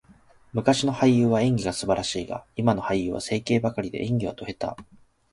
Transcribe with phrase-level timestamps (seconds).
[0.53, 4.83] 昔の俳優は演技が素晴らしいが、今の俳優は整形ばかりで、演技はド下手。